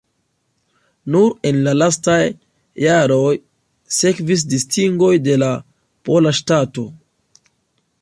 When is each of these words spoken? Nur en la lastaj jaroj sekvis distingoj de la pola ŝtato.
Nur 1.15 1.35
en 1.49 1.59
la 1.67 1.73
lastaj 1.81 2.17
jaroj 2.85 3.29
sekvis 4.01 4.49
distingoj 4.55 5.13
de 5.29 5.39
la 5.45 5.55
pola 6.09 6.39
ŝtato. 6.43 6.93